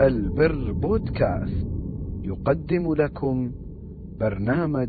البر 0.00 0.72
بودكاست. 0.72 1.66
يقدم 2.22 2.94
لكم 2.94 3.52
برنامج 4.20 4.88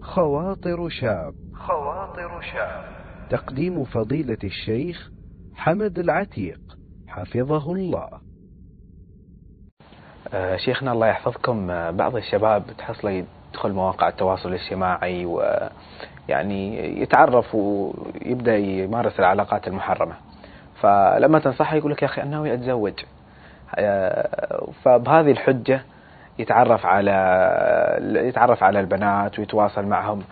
خواطر 0.00 0.88
شاب. 0.88 1.34
خواطر 1.54 2.40
شاب. 2.40 2.84
تقديم 3.30 3.84
فضيلة 3.84 4.38
الشيخ 4.44 5.10
حمد 5.54 5.98
العتيق. 5.98 6.60
حفظه 7.08 7.72
الله. 7.72 8.08
آه، 10.34 10.56
شيخنا 10.56 10.92
الله 10.92 11.06
يحفظكم. 11.06 11.70
آه، 11.70 11.90
بعض 11.90 12.16
الشباب 12.16 12.64
تحصله 12.78 13.10
يدخل 13.10 13.72
مواقع 13.72 14.08
التواصل 14.08 14.48
الاجتماعي 14.48 15.26
ويعني 15.26 16.76
يتعرف 17.02 17.54
ويبدأ 17.54 18.56
يمارس 18.56 19.20
العلاقات 19.20 19.68
المحرمة. 19.68 20.14
فلما 20.80 21.38
تنصحه 21.38 21.76
يقول 21.76 21.92
لك 21.92 22.02
يا 22.02 22.06
أخي 22.06 22.22
أنا 22.22 22.30
ناوي 22.30 22.54
أتزوج. 22.54 22.94
فبهذه 24.82 25.30
الحجة 25.30 25.82
يتعرف 26.38 26.86
على 26.86 27.12
يتعرف 28.02 28.62
على 28.62 28.80
البنات 28.80 29.38
ويتواصل 29.38 29.86
معهم 29.86 30.22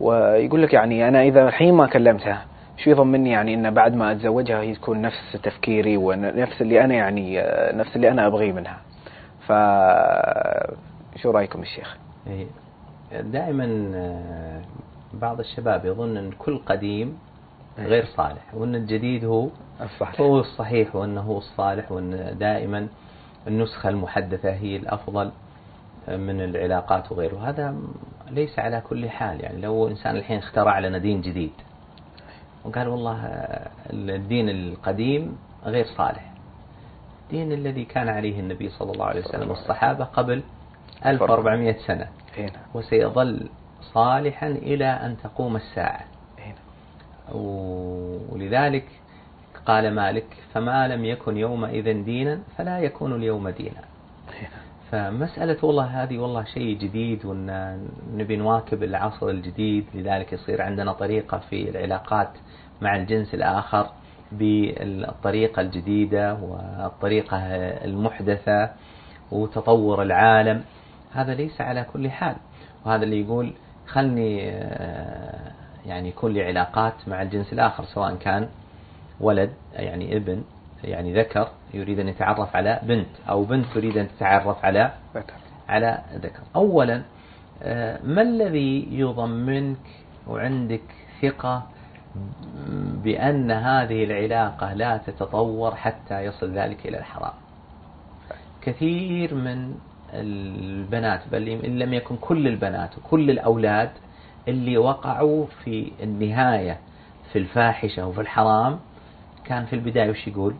ويقول 0.00 0.62
لك 0.62 0.72
يعني 0.74 1.08
أنا 1.08 1.22
إذا 1.22 1.48
الحين 1.48 1.74
ما 1.74 1.86
كلمتها 1.86 2.44
شو 2.76 2.90
يضمني 2.90 3.30
يعني 3.30 3.54
إن 3.54 3.74
بعد 3.74 3.94
ما 3.94 4.12
أتزوجها 4.12 4.60
هي 4.60 4.74
تكون 4.74 5.02
نفس 5.02 5.32
تفكيري 5.42 5.96
ونفس 5.96 6.62
اللي 6.62 6.84
أنا 6.84 6.94
يعني 6.94 7.42
نفس 7.72 7.96
اللي 7.96 8.10
أنا 8.10 8.26
أبغيه 8.26 8.52
منها. 8.52 8.78
ف 9.46 9.52
شو 11.22 11.30
رأيكم 11.30 11.62
الشيخ؟ 11.62 11.96
إيه، 12.26 12.46
دائما 13.20 13.92
آه، 13.94 14.60
بعض 15.14 15.40
الشباب 15.40 15.84
يظن 15.84 16.16
إن 16.16 16.30
كل 16.30 16.58
قديم 16.66 17.18
غير 17.78 18.04
صالح 18.04 18.54
وإن 18.54 18.74
الجديد 18.74 19.24
هو 19.24 19.48
الصحيح. 19.80 20.20
هو 20.20 20.38
الصحيح 20.40 20.96
وانه 20.96 21.20
هو 21.20 21.38
الصالح 21.38 21.92
وإن 21.92 22.36
دائما 22.38 22.88
النسخة 23.46 23.88
المحدثة 23.88 24.50
هي 24.50 24.76
الأفضل 24.76 25.30
من 26.08 26.40
العلاقات 26.40 27.12
وغيره. 27.12 27.48
هذا 27.48 27.76
ليس 28.30 28.58
على 28.58 28.80
كل 28.80 29.10
حال 29.10 29.40
يعني 29.40 29.60
لو 29.60 29.88
إنسان 29.88 30.16
الحين 30.16 30.38
اخترع 30.38 30.78
لنا 30.78 30.98
دين 30.98 31.20
جديد 31.20 31.52
وقال 32.64 32.88
والله 32.88 33.24
الدين 33.90 34.48
القديم 34.48 35.38
غير 35.64 35.84
صالح. 35.84 36.32
الدين 37.24 37.52
الذي 37.52 37.84
كان 37.84 38.08
عليه 38.08 38.40
النبي 38.40 38.68
صلى 38.68 38.92
الله 38.92 39.04
عليه 39.06 39.20
وسلم 39.20 39.48
والصحابة 39.50 40.04
قبل 40.04 40.42
1400 41.06 41.76
سنة. 41.86 42.08
وسيظل 42.74 43.48
صالحا 43.82 44.46
إلى 44.48 44.84
أن 44.86 45.16
تقوم 45.22 45.56
الساعة. 45.56 46.04
ولذلك 48.32 48.84
قال 49.66 49.94
مالك 49.94 50.26
فما 50.54 50.88
لم 50.88 51.04
يكن 51.04 51.36
يومئذ 51.36 52.04
دينا 52.04 52.40
فلا 52.56 52.78
يكون 52.78 53.14
اليوم 53.14 53.48
دينا. 53.48 53.80
فمسألة 54.90 55.64
والله 55.64 56.02
هذه 56.02 56.18
والله 56.18 56.44
شيء 56.44 56.78
جديد 56.78 57.24
وأن 57.24 57.78
نبي 58.14 58.36
نواكب 58.36 58.82
العصر 58.82 59.28
الجديد 59.28 59.84
لذلك 59.94 60.32
يصير 60.32 60.62
عندنا 60.62 60.92
طريقة 60.92 61.38
في 61.38 61.70
العلاقات 61.70 62.28
مع 62.80 62.96
الجنس 62.96 63.34
الآخر 63.34 63.90
بالطريقة 64.32 65.62
الجديدة 65.62 66.34
والطريقة 66.34 67.36
المحدثة 67.84 68.70
وتطور 69.30 70.02
العالم. 70.02 70.62
هذا 71.12 71.34
ليس 71.34 71.60
على 71.60 71.86
كل 71.92 72.10
حال 72.10 72.36
وهذا 72.84 73.04
اللي 73.04 73.20
يقول 73.20 73.52
خلني 73.86 74.50
آه، 74.50 75.52
يعني 75.88 76.08
يكون 76.08 76.32
لي 76.32 76.44
علاقات 76.44 76.94
مع 77.06 77.22
الجنس 77.22 77.52
الآخر 77.52 77.84
سواء 77.84 78.14
كان 78.14 78.48
ولد 79.20 79.50
يعني 79.72 80.16
ابن 80.16 80.42
يعني 80.84 81.14
ذكر 81.20 81.48
يريد 81.74 81.98
أن 81.98 82.08
يتعرف 82.08 82.56
على 82.56 82.80
بنت 82.82 83.08
أو 83.28 83.44
بنت 83.44 83.66
تريد 83.74 83.96
أن 83.96 84.08
تتعرف 84.08 84.64
على 84.64 84.92
على 85.68 85.98
ذكر. 86.14 86.40
أولا 86.56 87.02
آه، 87.62 87.98
ما 88.04 88.22
الذي 88.22 88.88
يضمنك 88.90 89.76
وعندك 90.26 90.82
ثقة 91.22 91.62
بأن 93.04 93.50
هذه 93.50 94.04
العلاقة 94.04 94.72
لا 94.72 94.96
تتطور 94.96 95.74
حتى 95.74 96.24
يصل 96.24 96.52
ذلك 96.52 96.86
إلى 96.86 96.98
الحرام؟ 96.98 97.32
كثير 98.60 99.34
من 99.34 99.74
البنات 100.14 101.20
بل 101.32 101.48
إن 101.48 101.78
لم 101.78 101.94
يكن 101.94 102.16
كل 102.16 102.46
البنات 102.48 102.98
وكل 102.98 103.30
الأولاد 103.30 103.90
اللي 104.48 104.78
وقعوا 104.78 105.46
في 105.64 105.92
النهاية 106.02 106.78
في 107.32 107.38
الفاحشة 107.38 108.06
وفي 108.06 108.20
الحرام 108.20 108.78
كان 109.44 109.66
في 109.66 109.72
البداية 109.72 110.10
وش 110.10 110.28
يقول؟ 110.28 110.54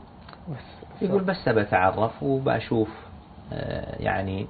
يقول 1.02 1.24
بس 1.24 1.48
بتعرف 1.48 2.22
وبشوف 2.22 2.88
آه، 3.52 4.02
يعني 4.02 4.46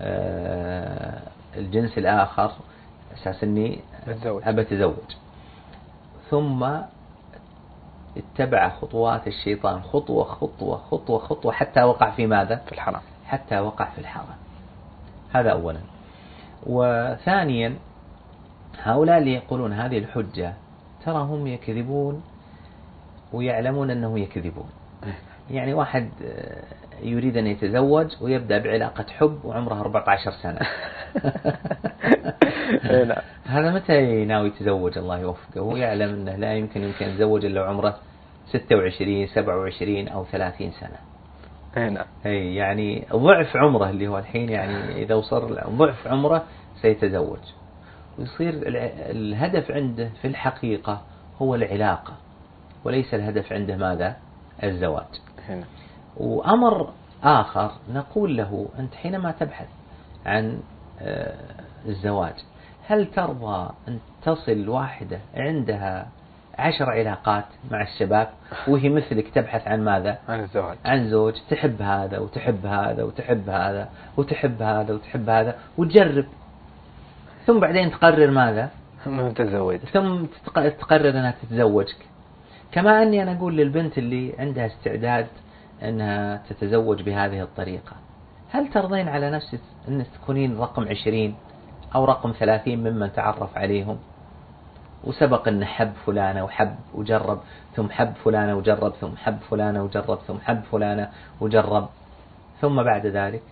آه، 0.00 1.20
الجنس 1.56 1.98
الآخر 1.98 2.52
أساس 3.14 3.44
أني 3.44 3.80
أبى 4.24 4.60
أتزوج. 4.62 4.94
ثم 6.30 6.68
اتبع 8.16 8.68
خطوات 8.68 9.26
الشيطان 9.26 9.82
خطوة 9.82 10.24
خطوة 10.24 10.78
خطوة 10.78 11.18
خطوة 11.18 11.52
حتى 11.52 11.82
وقع 11.82 12.10
في 12.10 12.26
ماذا؟ 12.26 12.56
في 12.56 12.72
الحرام. 12.72 13.02
حتى 13.26 13.58
وقع 13.58 13.84
في 13.84 13.98
الحرام. 13.98 14.36
هذا 15.32 15.50
أولا. 15.50 15.80
وثانيا 16.66 17.76
هؤلاء 18.82 19.18
اللي 19.18 19.34
يقولون 19.34 19.72
هذه 19.72 19.98
الحجة 19.98 20.54
ترى 21.04 21.18
هم 21.18 21.46
يكذبون 21.46 22.22
ويعلمون 23.32 23.90
أنه 23.90 24.18
يكذبون. 24.18 24.70
يعني 25.50 25.74
واحد 25.74 26.10
آه، 26.24 26.62
يريد 27.02 27.36
أن 27.36 27.46
يتزوج 27.46 28.06
ويبدأ 28.20 28.58
بعلاقة 28.58 29.04
حب 29.18 29.44
وعمره 29.44 29.80
14 29.80 30.30
سنة. 30.30 30.58
نعم. 33.08 33.22
هذا 33.44 33.70
متى 33.70 34.24
ناوي 34.24 34.48
يتزوج؟ 34.48 34.98
الله 34.98 35.18
يوفقه. 35.18 35.60
هو 35.60 35.76
يعلم 35.76 36.14
أنه 36.14 36.36
لا 36.36 36.54
يمكن 36.54 36.82
يمكن 36.82 37.06
يتزوج 37.06 37.44
إلا 37.44 37.64
عمره 37.64 37.98
26 38.46 39.26
27 39.26 40.08
أو 40.08 40.24
30 40.24 40.70
سنة. 40.70 40.98
نعم. 41.76 42.06
إي 42.26 42.54
يعني 42.54 43.06
ضعف 43.12 43.56
عمره 43.56 43.90
اللي 43.90 44.08
هو 44.08 44.18
الحين 44.18 44.48
يعني 44.48 45.02
إذا 45.02 45.14
وصل 45.14 45.58
ضعف 45.70 46.06
عمره 46.06 46.44
سيتزوج. 46.82 47.38
ويصير 48.18 48.62
الهدف 49.10 49.70
عنده 49.70 50.10
في 50.22 50.28
الحقيقة 50.28 51.02
هو 51.42 51.54
العلاقة 51.54 52.12
وليس 52.84 53.14
الهدف 53.14 53.52
عنده 53.52 53.76
ماذا؟ 53.76 54.16
الزواج 54.62 55.20
هنا. 55.48 55.64
وأمر 56.16 56.90
آخر 57.22 57.72
نقول 57.92 58.36
له 58.36 58.68
أنت 58.78 58.94
حينما 58.94 59.30
تبحث 59.30 59.68
عن 60.26 60.60
آه، 61.00 61.34
الزواج 61.86 62.34
هل 62.86 63.06
ترضى 63.06 63.70
أن 63.88 63.98
تصل 64.22 64.68
واحدة 64.68 65.18
عندها 65.34 66.08
عشر 66.58 66.90
علاقات 66.90 67.44
مع 67.70 67.82
الشباب 67.82 68.28
وهي 68.68 68.88
مثلك 68.88 69.28
تبحث 69.28 69.68
عن 69.68 69.84
ماذا؟ 69.84 70.18
عن 70.28 70.40
الزواج 70.40 70.76
عن 70.84 71.10
زوج 71.10 71.34
تحب 71.50 71.82
هذا 71.82 72.18
وتحب 72.18 72.66
هذا 72.66 73.02
وتحب 73.02 73.48
هذا 73.48 73.88
وتحب 74.16 74.62
هذا 74.62 74.94
وتحب 74.94 75.28
هذا 75.30 75.58
وتجرب 75.78 76.26
ثم 77.48 77.60
بعدين 77.60 77.90
تقرر 77.90 78.30
ماذا؟ 78.30 78.70
ثم 79.04 79.28
تتزوج. 79.28 79.76
ثم 79.76 80.26
تقرر 80.80 81.10
أنها 81.10 81.34
تتزوجك. 81.42 81.96
كما 82.72 83.02
أني 83.02 83.22
أنا 83.22 83.32
أقول 83.32 83.56
للبنت 83.56 83.98
اللي 83.98 84.34
عندها 84.38 84.66
استعداد 84.66 85.26
أنها 85.82 86.42
تتزوج 86.48 87.02
بهذه 87.02 87.42
الطريقة 87.42 87.92
هل 88.50 88.68
ترضين 88.68 89.08
على 89.08 89.30
نفسك 89.30 89.60
انك 89.88 90.06
تكونين 90.06 90.58
رقم 90.58 90.88
عشرين 90.88 91.34
أو 91.94 92.04
رقم 92.04 92.32
ثلاثين 92.38 92.78
ممن 92.78 93.12
تعرف 93.12 93.58
عليهم؟ 93.58 93.98
وسبق 95.04 95.48
أن 95.48 95.64
حب 95.64 95.92
فلانة 96.06 96.44
وحب 96.44 96.74
وجرب 96.94 97.40
ثم 97.76 97.90
حب 97.90 98.12
فلانة 98.24 98.56
وجرب 98.56 98.92
ثم 99.00 99.16
حب 99.16 99.38
فلانة 99.50 99.84
وجرب 99.84 100.18
ثم 100.26 100.38
حب 100.38 100.60
فلانة 100.72 101.10
وجرب 101.40 101.88
ثم 102.60 102.82
بعد 102.82 103.06
ذلك؟ 103.06 103.42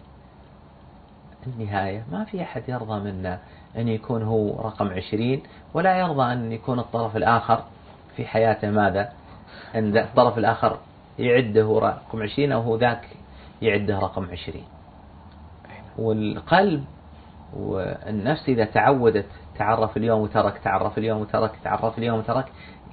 النهاية. 1.47 2.05
ما 2.13 2.25
في 2.25 2.43
أحد 2.43 2.63
يرضى 2.69 3.01
منا 3.01 3.39
أن 3.77 3.89
يكون 3.89 4.23
هو 4.23 4.61
رقم 4.61 4.89
عشرين 4.89 5.43
ولا 5.75 5.99
يرضى 5.99 6.33
أن 6.33 6.53
يكون 6.53 6.79
الطرف 6.79 7.17
الآخر 7.17 7.65
في 8.17 8.27
حياته 8.27 8.71
ماذا؟ 8.71 9.13
أن 9.75 9.99
الطرف 9.99 10.39
الآخر 10.39 10.79
يعده 11.19 11.79
رقم 11.79 12.23
عشرين 12.23 12.53
أو 12.53 12.61
هو 12.61 12.77
ذاك 12.77 13.09
يعده 13.63 13.99
رقم 13.99 14.29
عشرين. 14.33 14.65
والقلب 15.99 16.85
والنفس 17.57 18.49
إذا 18.49 18.65
تعودت 18.65 19.27
تعرف 19.59 19.97
اليوم 19.97 20.21
وترك 20.21 20.59
تعرف 20.59 20.99
اليوم 20.99 21.21
وترك 21.21 21.53
تعرف 21.65 21.99
اليوم 21.99 22.19
وترك 22.19 22.45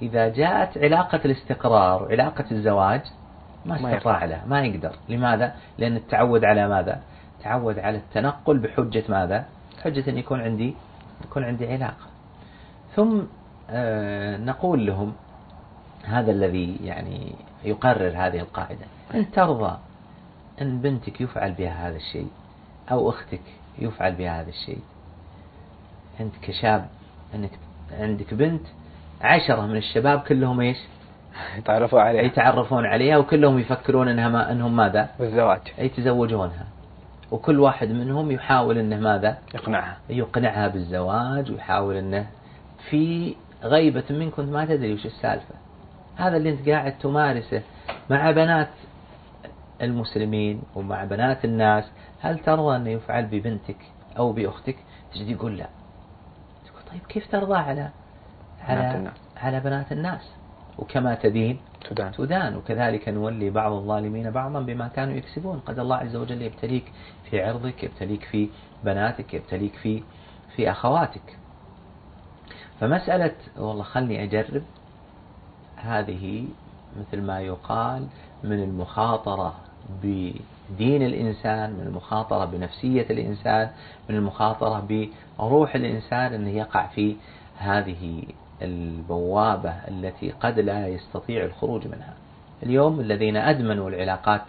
إذا 0.02 0.28
جاءت 0.28 0.78
علاقة 0.78 1.20
الاستقرار 1.24 2.02
وعلاقة 2.02 2.44
الزواج 2.52 3.00
ما 3.66 3.94
استطاع 3.94 4.24
له 4.24 4.42
ما 4.46 4.64
يقدر. 4.64 4.92
لماذا؟ 5.08 5.54
لأن 5.78 5.96
التعود 5.96 6.44
على 6.44 6.68
ماذا؟ 6.68 7.00
تعود 7.44 7.78
على 7.78 7.96
التنقل 7.98 8.58
بحجة 8.58 9.04
ماذا؟ 9.08 9.44
حجة 9.84 10.10
أن 10.10 10.18
يكون 10.18 10.40
عندي 10.40 10.74
يكون 11.24 11.44
عندي 11.44 11.72
علاقة. 11.72 12.06
ثم 12.96 13.20
آه 13.70 14.36
نقول 14.36 14.86
لهم 14.86 15.12
هذا 16.04 16.30
الذي 16.30 16.76
يعني 16.84 17.32
يقرر 17.64 18.12
هذه 18.16 18.40
القاعدة. 18.40 18.86
أن 19.14 19.30
ترضى 19.30 19.78
أن 20.62 20.80
بنتك 20.80 21.20
يفعل 21.20 21.52
بها 21.52 21.88
هذا 21.88 21.96
الشيء 21.96 22.28
أو 22.90 23.10
أختك 23.10 23.40
يفعل 23.78 24.12
بها 24.12 24.40
هذا 24.40 24.48
الشيء؟ 24.48 24.80
أنت 26.20 26.34
كشاب 26.42 26.88
أنك 27.34 27.50
عندك 27.98 28.34
بنت 28.34 28.66
عشرة 29.20 29.66
من 29.66 29.76
الشباب 29.76 30.20
كلهم 30.20 30.60
إيش؟ 30.60 30.78
يتعرفوا 31.56 32.00
عليها. 32.00 32.22
يتعرفون 32.22 32.86
عليها 32.86 33.16
وكلهم 33.16 33.58
يفكرون 33.58 34.08
أنها 34.08 34.28
ما 34.28 34.52
أنهم 34.52 34.76
ماذا؟ 34.76 35.10
بالزواج. 35.18 35.60
يتزوجونها. 35.78 36.66
وكل 37.30 37.60
واحد 37.60 37.88
منهم 37.88 38.30
يحاول 38.30 38.78
إنه 38.78 38.96
ماذا؟ 38.96 39.38
يقنعها 39.54 39.96
يقنعها 40.08 40.68
بالزواج 40.68 41.52
ويحاول 41.52 41.96
إنه 41.96 42.26
في 42.90 43.34
غيبة 43.62 44.04
منك 44.10 44.32
كنت 44.32 44.48
ما 44.48 44.64
تدري 44.64 44.92
وش 44.94 45.06
السالفة 45.06 45.54
هذا 46.16 46.36
اللي 46.36 46.50
أنت 46.50 46.68
قاعد 46.68 46.98
تمارسه 46.98 47.62
مع 48.10 48.30
بنات 48.30 48.68
المسلمين 49.82 50.62
ومع 50.74 51.04
بنات 51.04 51.44
الناس 51.44 51.84
هل 52.20 52.38
ترضى 52.38 52.76
انه 52.76 52.90
يفعل 52.90 53.26
ببنتك 53.26 53.76
أو 54.18 54.32
بأختك؟ 54.32 54.76
تجي 55.14 55.32
يقول 55.32 55.56
لا 55.58 55.68
تقول 56.66 56.82
طيب 56.92 57.02
كيف 57.08 57.30
ترضى 57.32 57.54
على 57.56 57.90
على 58.68 58.80
بنات 58.80 58.94
الناس. 58.96 59.14
على 59.36 59.60
بنات 59.60 59.92
الناس 59.92 60.30
وكما 60.78 61.14
تدين 61.14 61.58
تدان 61.84 62.12
تدان 62.12 62.56
وكذلك 62.56 63.08
نولي 63.08 63.50
بعض 63.50 63.72
الظالمين 63.72 64.30
بعضا 64.30 64.60
بما 64.60 64.88
كانوا 64.88 65.14
يكسبون. 65.14 65.60
قد 65.66 65.78
الله 65.78 65.96
عز 65.96 66.16
وجل 66.16 66.42
يبتليك 66.42 66.92
في 67.30 67.42
عرضك 67.42 67.84
يبتليك 67.84 68.24
في 68.24 68.48
بناتك 68.84 69.34
يبتليك 69.34 69.74
في 69.74 70.02
في 70.56 70.70
أخواتك. 70.70 71.38
فمسألة 72.80 73.34
والله 73.58 73.82
خلني 73.82 74.24
أجرب 74.24 74.62
هذه 75.76 76.46
مثل 77.00 77.22
ما 77.22 77.40
يقال 77.40 78.06
من 78.44 78.62
المخاطرة 78.62 79.54
بدين 80.02 81.02
الإنسان 81.02 81.72
من 81.72 81.80
المخاطرة 81.86 82.44
بنفسية 82.44 83.06
الإنسان 83.10 83.70
من 84.08 84.16
المخاطرة 84.16 85.08
بروح 85.38 85.74
الإنسان 85.74 86.32
أنه 86.32 86.50
يقع 86.50 86.86
في 86.86 87.16
هذه 87.58 88.22
البوابة 88.62 89.70
التي 89.70 90.30
قد 90.30 90.58
لا 90.58 90.88
يستطيع 90.88 91.44
الخروج 91.44 91.86
منها. 91.86 92.14
اليوم 92.62 93.00
الذين 93.00 93.36
أدمنوا 93.36 93.88
العلاقات 93.88 94.42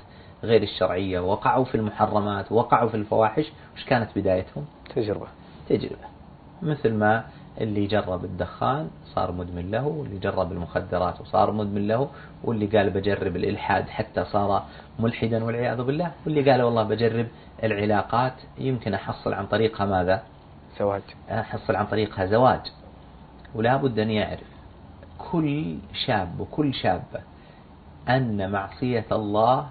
غير 0.44 0.64
الشرعية 0.64 1.20
وقعوا 1.20 1.66
في 1.66 1.76
المحرمات 1.76 2.52
وقعوا 2.52 2.90
في 2.90 2.98
الفواحش 2.98 3.46
وش 3.76 3.86
كانت 3.86 4.10
بدايتهم؟ 4.16 4.66
تجربة. 4.96 5.28
تجربة. 5.70 6.08
مثل 6.62 6.94
ما 6.94 7.26
اللي 7.62 7.86
جرب 7.86 8.26
الدخان 8.26 8.90
صار 9.06 9.32
مدمن 9.32 9.72
له 9.72 9.88
واللي 9.88 10.18
جرب 10.20 10.52
المخدرات 10.52 11.22
وصار 11.22 11.52
مدمن 11.52 11.88
له 11.88 12.10
واللي 12.44 12.66
قال 12.66 12.90
بجرب 12.90 13.36
الإلحاد 13.36 13.90
حتى 13.90 14.26
صار 14.26 14.64
ملحدا 15.00 15.44
والعياذ 15.44 15.84
بالله 15.84 16.12
واللي 16.26 16.52
قال 16.52 16.62
والله 16.62 16.84
بجرب 16.84 17.28
العلاقات 17.64 18.34
يمكن 18.58 18.94
أحصل 18.94 19.34
عن 19.34 19.46
طريقها 19.46 19.86
ماذا؟ 19.86 20.24
زواج. 20.80 21.02
أحصل 21.32 21.76
عن 21.76 21.86
طريقها 21.86 22.26
زواج. 22.26 22.62
ولا 23.56 23.78
بد 23.78 24.00
أن 24.00 24.12
يعرف 24.12 24.50
كل 25.32 25.76
شاب 26.06 26.40
وكل 26.40 26.74
شابة 26.74 27.22
أن 28.10 28.52
معصية 28.52 29.06
الله 29.12 29.68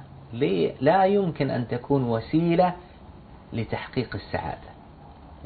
لا 0.80 1.04
يمكن 1.04 1.50
أن 1.50 1.68
تكون 1.68 2.04
وسيلة 2.04 2.74
لتحقيق 3.52 4.14
السعادة. 4.14 4.70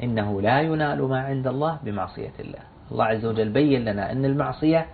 إنه 0.03 0.41
لا 0.41 0.61
ينال 0.61 1.01
ما 1.01 1.19
عند 1.19 1.47
الله 1.47 1.79
بمعصية 1.83 2.31
الله. 2.39 2.59
الله 2.91 3.05
عز 3.05 3.25
وجل 3.25 3.49
بين 3.49 3.85
لنا 3.85 4.11
أن 4.11 4.25
المعصية 4.25 4.85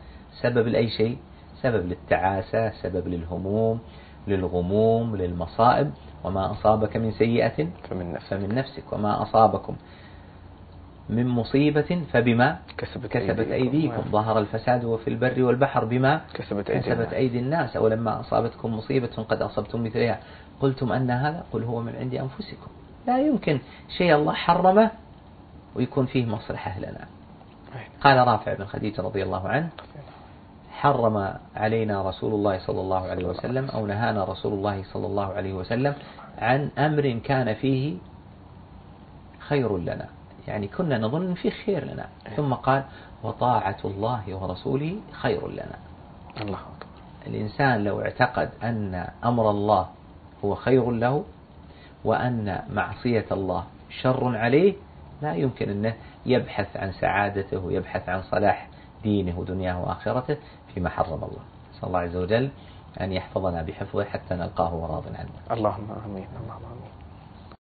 سبب 0.41 0.67
لأي 0.67 0.89
شيء؟ 0.89 1.17
سبب 1.61 1.85
للتعاسة 1.85 2.69
سبب 2.69 3.07
للهموم 3.07 3.79
للغموم 4.27 5.15
للمصائب. 5.15 5.91
وما 6.23 6.51
أصابك 6.51 6.97
من 6.97 7.11
سيئة 7.11 7.67
فمن 7.89 8.13
نفسك, 8.13 8.27
فمن 8.29 8.55
نفسك. 8.55 8.93
وما 8.93 9.21
أصابكم 9.21 9.75
من 11.09 11.27
مصيبة 11.27 12.01
فبما 12.11 12.59
كسبت, 12.77 13.07
كسبت 13.07 13.51
أيديكم. 13.51 14.01
ظهر 14.11 14.39
الفساد 14.39 14.85
وفي 14.85 15.09
البر 15.09 15.43
والبحر 15.43 15.85
بما 15.85 16.21
كسبت 16.33 16.69
أيدي, 16.69 16.89
كسبت 16.89 17.13
أيدي 17.13 17.39
الناس. 17.39 17.75
أولما 17.75 18.19
أصابتكم 18.19 18.73
مصيبة 18.73 19.25
قد 19.29 19.41
أصبتم 19.41 19.83
مثلها 19.83 20.19
قلتم 20.59 20.91
أن 20.91 21.11
هذا 21.11 21.45
قل 21.53 21.63
هو 21.63 21.81
من 21.81 21.95
عند 21.95 22.15
أنفسكم. 22.15 22.67
لا 23.07 23.19
يمكن. 23.19 23.59
شيء 23.97 24.15
الله 24.15 24.33
حرمه 24.33 24.91
ويكون 25.75 26.05
فيه 26.05 26.25
مصلحة 26.25 26.79
لنا. 26.79 27.07
قال 28.01 28.27
رافع 28.27 28.53
بن 28.53 28.65
خديجة 28.65 29.01
رضي 29.01 29.23
الله 29.23 29.47
عنه 29.47 29.69
حرم 30.71 31.33
علينا 31.55 32.09
رسول 32.09 32.33
الله 32.33 32.59
صلى 32.59 32.81
الله 32.81 33.07
عليه 33.07 33.25
وسلم 33.25 33.69
أو 33.69 33.85
نهانا 33.85 34.23
رسول 34.23 34.53
الله 34.53 34.83
صلى 34.83 35.07
الله 35.07 35.33
عليه 35.33 35.53
وسلم 35.53 35.93
عن 36.37 36.69
أمر 36.77 37.19
كان 37.23 37.53
فيه 37.53 37.97
خير 39.39 39.77
لنا. 39.77 40.05
يعني 40.47 40.67
كنا 40.67 40.97
نظن 40.97 41.33
فيه 41.33 41.49
خير 41.49 41.85
لنا. 41.85 42.07
ثم 42.35 42.53
قال 42.53 42.83
وطاعة 43.23 43.77
الله 43.85 44.35
ورسوله 44.35 44.99
خير 45.11 45.47
لنا. 45.47 45.77
الله 46.41 46.59
أكبر. 46.59 46.85
الإنسان 47.27 47.83
لو 47.83 48.01
اعتقد 48.01 48.49
أن 48.63 49.07
أمر 49.23 49.49
الله 49.49 49.87
هو 50.45 50.55
خير 50.55 50.91
له 50.91 51.23
وأن 52.03 52.63
معصية 52.69 53.25
الله 53.31 53.63
شر 54.01 54.37
عليه 54.37 54.73
لا 55.21 55.33
يمكن 55.33 55.69
أنه 55.69 55.95
يبحث 56.25 56.77
عن 56.77 56.91
سعادته 56.91 57.65
ويبحث 57.65 58.09
عن 58.09 58.21
صلاح 58.21 58.67
دينه 59.03 59.39
ودنياه 59.39 59.81
وآخرته 59.81 60.37
فيما 60.73 60.89
حرم 60.89 61.23
الله. 61.23 61.43
نسأل 61.73 61.87
الله 61.87 61.99
عز 61.99 62.15
وجل 62.15 62.49
أن 63.01 63.11
يحفظنا 63.11 63.61
بحفظه 63.61 64.03
حتى 64.03 64.35
نلقاه 64.35 64.75
وراض 64.75 65.03
عنه 65.07 65.29
اللهم 65.51 65.87
آمين. 66.05 66.27
اللهم 66.43 66.65
آمين. 66.65 67.04